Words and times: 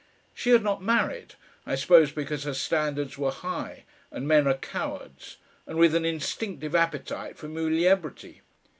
She 0.33 0.49
had 0.49 0.63
not 0.63 0.81
married, 0.81 1.35
I 1.63 1.75
suppose 1.75 2.11
because 2.11 2.43
her 2.45 2.55
standards 2.55 3.19
were 3.19 3.29
high, 3.29 3.83
and 4.09 4.27
men 4.27 4.47
are 4.47 4.55
cowards 4.55 5.37
and 5.67 5.77
with 5.77 5.93
an 5.93 6.05
instinctive 6.05 6.73
appetite 6.73 7.37
for 7.37 7.47
muliebrity. 7.47 8.41